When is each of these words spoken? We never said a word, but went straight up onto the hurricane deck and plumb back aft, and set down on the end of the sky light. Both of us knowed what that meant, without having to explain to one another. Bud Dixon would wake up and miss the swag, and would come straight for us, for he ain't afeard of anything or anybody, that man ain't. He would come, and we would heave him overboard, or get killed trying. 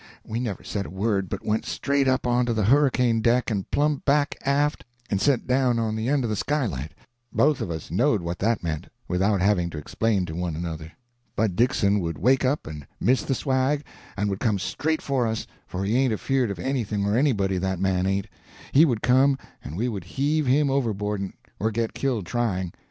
We 0.25 0.39
never 0.39 0.63
said 0.63 0.87
a 0.87 0.89
word, 0.89 1.29
but 1.29 1.45
went 1.45 1.63
straight 1.63 2.07
up 2.07 2.25
onto 2.25 2.53
the 2.53 2.63
hurricane 2.65 3.21
deck 3.21 3.51
and 3.51 3.69
plumb 3.69 3.97
back 4.03 4.33
aft, 4.43 4.83
and 5.11 5.21
set 5.21 5.45
down 5.45 5.77
on 5.77 5.95
the 5.95 6.07
end 6.09 6.23
of 6.23 6.29
the 6.31 6.35
sky 6.35 6.65
light. 6.65 6.95
Both 7.31 7.61
of 7.61 7.69
us 7.69 7.91
knowed 7.91 8.23
what 8.23 8.39
that 8.39 8.63
meant, 8.63 8.87
without 9.07 9.41
having 9.41 9.69
to 9.69 9.77
explain 9.77 10.25
to 10.25 10.33
one 10.35 10.55
another. 10.55 10.93
Bud 11.35 11.55
Dixon 11.55 11.99
would 11.99 12.17
wake 12.17 12.43
up 12.43 12.65
and 12.65 12.87
miss 12.99 13.21
the 13.21 13.35
swag, 13.35 13.83
and 14.17 14.27
would 14.31 14.39
come 14.39 14.57
straight 14.57 15.03
for 15.03 15.27
us, 15.27 15.45
for 15.67 15.83
he 15.85 15.95
ain't 15.97 16.13
afeard 16.13 16.49
of 16.49 16.57
anything 16.57 17.05
or 17.05 17.15
anybody, 17.15 17.59
that 17.59 17.77
man 17.79 18.07
ain't. 18.07 18.25
He 18.71 18.85
would 18.85 19.03
come, 19.03 19.37
and 19.63 19.77
we 19.77 19.87
would 19.87 20.05
heave 20.05 20.47
him 20.47 20.71
overboard, 20.71 21.31
or 21.59 21.69
get 21.69 21.93
killed 21.93 22.25
trying. 22.25 22.73